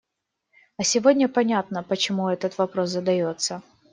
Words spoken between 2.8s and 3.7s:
задается.